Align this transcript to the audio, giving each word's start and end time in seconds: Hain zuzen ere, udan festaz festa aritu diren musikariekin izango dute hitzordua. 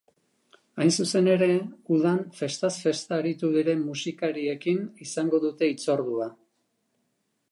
Hain 0.83 0.93
zuzen 1.01 1.27
ere, 1.33 1.49
udan 1.97 2.23
festaz 2.39 2.71
festa 2.85 3.15
aritu 3.19 3.51
diren 3.57 3.85
musikariekin 3.91 4.81
izango 5.09 5.43
dute 5.47 5.69
hitzordua. 5.75 6.31